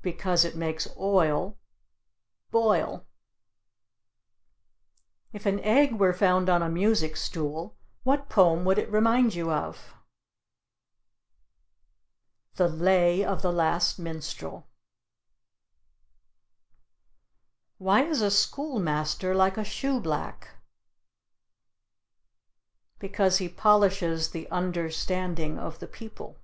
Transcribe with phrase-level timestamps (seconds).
[0.00, 1.58] Because it makes oil
[2.50, 3.04] Boil.
[5.34, 9.52] If an egg were found on a music stool, what poem would it remind you
[9.52, 9.92] of?
[12.54, 14.66] "The Lay of the Last Minstrel."
[17.76, 20.54] Why is a schoolmaster like a shoe black?
[22.98, 26.38] Because he polishes the understanding of the people.